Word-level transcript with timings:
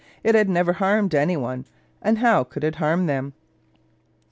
It 0.23 0.33
had 0.33 0.49
never 0.49 0.73
harmed 0.73 1.13
any 1.13 1.37
one, 1.37 1.65
and 2.01 2.17
how 2.17 2.43
could 2.43 2.63
it 2.63 2.77
harm 2.77 3.05
them? 3.05 3.33